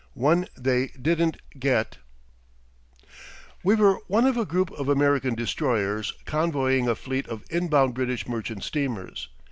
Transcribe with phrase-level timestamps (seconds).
[0.15, 1.99] ONE THEY DIDN'T GET
[3.63, 8.27] We were one of a group of American destroyers convoying a fleet of inbound British
[8.27, 9.27] merchant steamers.